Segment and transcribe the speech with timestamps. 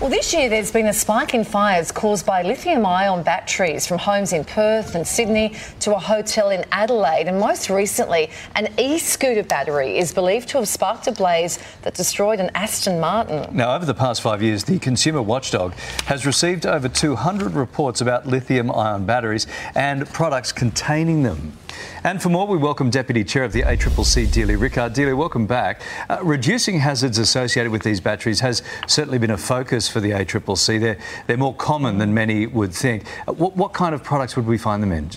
[0.00, 3.98] Well, this year there's been a spike in fires caused by lithium ion batteries from
[3.98, 7.28] homes in Perth and Sydney to a hotel in Adelaide.
[7.28, 11.92] And most recently, an e scooter battery is believed to have sparked a blaze that
[11.92, 13.54] destroyed an Aston Martin.
[13.54, 15.74] Now, over the past five years, the consumer watchdog
[16.06, 21.58] has received over 200 reports about lithium ion batteries and products containing them.
[22.04, 24.92] And for more, we welcome Deputy Chair of the ACCC, Delia Rickard.
[24.92, 25.82] Delia, welcome back.
[26.08, 30.80] Uh, reducing hazards associated with these batteries has certainly been a focus for the ACCC.
[30.80, 33.04] They're, they're more common than many would think.
[33.26, 35.10] Uh, what, what kind of products would we find them in?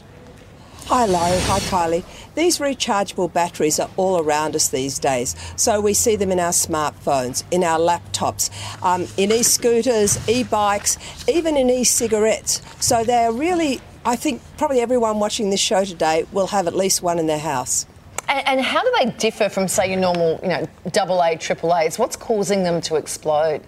[0.88, 1.40] Hi, Larry.
[1.44, 2.04] Hi, Kylie.
[2.36, 5.34] These rechargeable batteries are all around us these days.
[5.56, 8.50] So we see them in our smartphones, in our laptops,
[8.84, 12.62] um, in e scooters, e bikes, even in e cigarettes.
[12.82, 17.02] So they're really I think probably everyone watching this show today will have at least
[17.02, 17.86] one in their house.
[18.28, 21.74] And, and how do they differ from, say, your normal, you know, double A, triple
[21.76, 21.98] A's?
[21.98, 23.62] What's causing them to explode?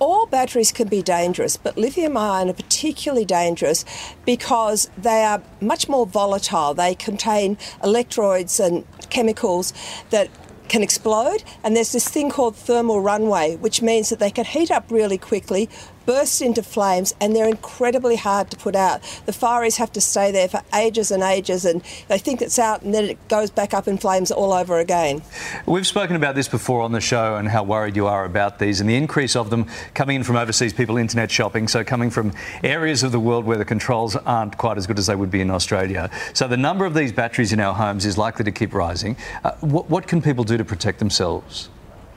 [0.00, 3.84] all batteries can be dangerous, but lithium ion are particularly dangerous
[4.24, 6.74] because they are much more volatile.
[6.74, 9.72] They contain electrodes and chemicals
[10.08, 10.30] that
[10.68, 14.70] can explode, and there's this thing called thermal runaway, which means that they can heat
[14.70, 15.68] up really quickly,
[16.10, 19.00] burst into flames, and they're incredibly hard to put out.
[19.26, 22.82] The fireys have to stay there for ages and ages, and they think it's out,
[22.82, 25.22] and then it goes back up in flames all over again.
[25.66, 28.80] We've spoken about this before on the show and how worried you are about these
[28.80, 32.32] and the increase of them coming in from overseas people internet shopping, so coming from
[32.64, 35.40] areas of the world where the controls aren't quite as good as they would be
[35.40, 36.10] in Australia.
[36.34, 39.16] So the number of these batteries in our homes is likely to keep rising.
[39.44, 41.68] Uh, what, what can people do to protect themselves?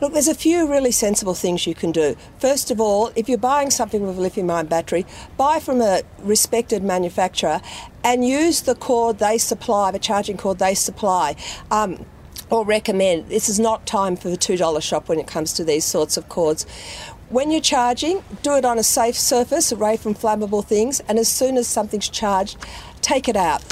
[0.03, 2.17] Look, there's a few really sensible things you can do.
[2.37, 5.05] First of all, if you're buying something with a lithium ion battery,
[5.37, 7.61] buy from a respected manufacturer
[8.03, 11.37] and use the cord they supply, the charging cord they supply.
[11.71, 12.05] Um,
[12.49, 13.29] or recommend.
[13.29, 16.27] This is not time for the $2 shop when it comes to these sorts of
[16.27, 16.65] cords.
[17.29, 21.29] When you're charging, do it on a safe surface away from flammable things, and as
[21.29, 22.57] soon as something's charged,
[22.99, 23.63] take it out.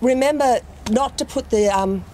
[0.00, 0.60] Remember
[0.92, 2.04] not to put the um,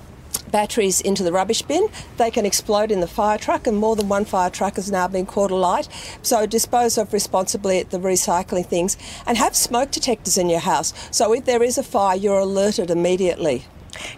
[0.49, 1.89] batteries into the rubbish bin.
[2.17, 5.09] They can explode in the fire truck, and more than one fire truck has now
[5.09, 5.89] been caught alight.
[6.23, 10.93] So dispose of responsibly at the recycling things and have smoke detectors in your house.
[11.11, 13.65] So if there is a fire, you're alerted immediately.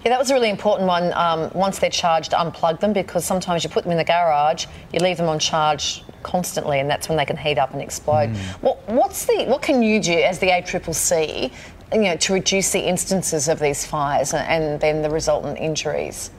[0.04, 1.12] Yeah, that was a really important one.
[1.14, 5.00] Um, once they're charged, unplug them because sometimes you put them in the garage, you
[5.00, 8.30] leave them on charge constantly, and that's when they can heat up and explode.
[8.30, 8.36] Mm.
[8.62, 11.52] What, what's the what can you do as the ACCC
[11.92, 16.30] you know, to reduce the instances of these fires and then the resultant injuries?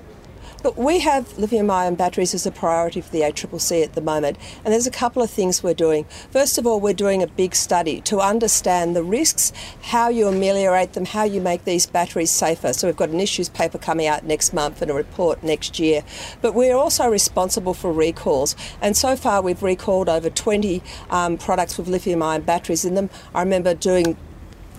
[0.63, 4.37] But we have lithium ion batteries as a priority for the ACCC at the moment,
[4.63, 6.05] and there's a couple of things we're doing.
[6.29, 9.51] First of all, we're doing a big study to understand the risks,
[9.81, 12.73] how you ameliorate them, how you make these batteries safer.
[12.73, 16.03] So we've got an issues paper coming out next month and a report next year.
[16.41, 21.79] But we're also responsible for recalls, and so far we've recalled over 20 um, products
[21.79, 23.09] with lithium ion batteries in them.
[23.33, 24.15] I remember doing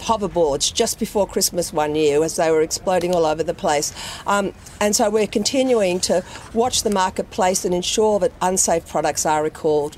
[0.02, 3.92] hoverboards just before Christmas one year as they were exploding all over the place.
[4.26, 9.42] Um, and so we're continuing to watch the marketplace and ensure that unsafe products are
[9.42, 9.96] recalled.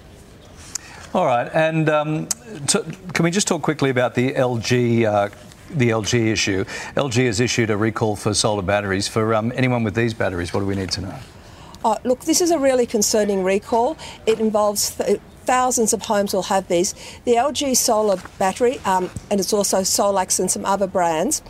[1.15, 2.27] All right, and um,
[2.67, 5.05] can we just talk quickly about the LG?
[5.05, 5.29] Uh,
[5.71, 6.65] the LG issue.
[6.97, 9.09] LG has issued a recall for solar batteries.
[9.09, 11.19] For um, anyone with these batteries, what do we need to know?
[11.85, 13.97] Uh, look, this is a really concerning recall.
[14.27, 16.95] It involves th- thousands of homes will have these.
[17.25, 21.43] The LG solar battery, um, and it's also Solax and some other brands,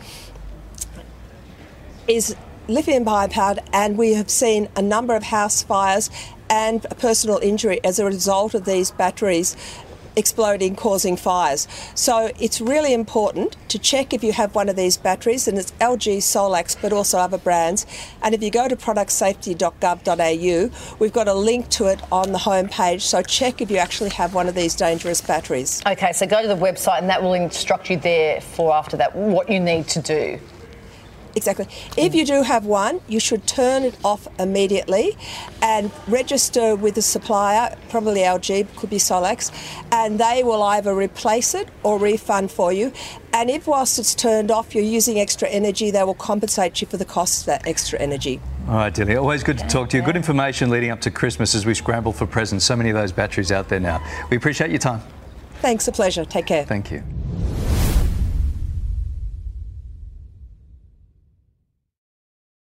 [2.07, 2.35] is
[2.67, 6.09] lithium powered, and we have seen a number of house fires
[6.49, 9.55] and personal injury as a result of these batteries
[10.15, 11.67] exploding, causing fires.
[11.95, 15.71] So it's really important to check if you have one of these batteries, and it's
[15.73, 17.85] LG Solax, but also other brands.
[18.21, 23.01] And if you go to productsafety.gov.au, we've got a link to it on the homepage.
[23.01, 25.81] So check if you actually have one of these dangerous batteries.
[25.85, 29.15] Okay, so go to the website, and that will instruct you there for after that
[29.15, 30.39] what you need to do.
[31.35, 31.67] Exactly.
[31.97, 35.17] If you do have one, you should turn it off immediately
[35.61, 39.51] and register with the supplier, probably LG, could be Solax,
[39.91, 42.93] and they will either replace it or refund for you.
[43.33, 46.97] And if whilst it's turned off you're using extra energy, they will compensate you for
[46.97, 48.39] the cost of that extra energy.
[48.67, 50.03] All right, Dilly, Always good to talk to you.
[50.03, 52.65] Good information leading up to Christmas as we scramble for presents.
[52.65, 54.01] So many of those batteries out there now.
[54.29, 55.01] We appreciate your time.
[55.59, 56.25] Thanks, a pleasure.
[56.25, 56.65] Take care.
[56.65, 57.03] Thank you.